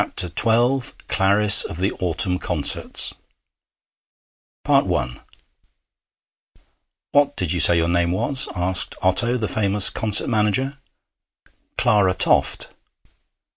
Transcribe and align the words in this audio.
CLARICE 1.09 1.63
OF 1.63 1.77
THE 1.77 1.91
AUTUMN 1.99 2.39
CONCERTS 2.39 3.13
I 4.65 4.79
'What 7.11 7.35
did 7.35 7.51
you 7.51 7.59
say 7.59 7.77
your 7.77 7.87
name 7.87 8.11
was?' 8.11 8.49
asked 8.55 8.95
Otto, 9.03 9.37
the 9.37 9.47
famous 9.47 9.91
concert 9.91 10.27
manager. 10.27 10.79
'Clara 11.77 12.15
Toft.' 12.15 12.69